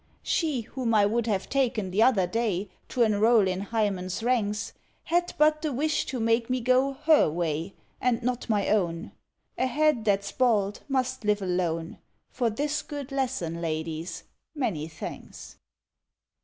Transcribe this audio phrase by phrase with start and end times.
[0.23, 5.61] She whom I would have taken t'other day To enroll in Hymen's ranks, Had but
[5.61, 9.11] the wish to make me go her way, And not my own;
[9.59, 11.99] A head that's bald must live alone:
[12.31, 14.23] For this good lesson, ladies,
[14.55, 15.57] many thanks."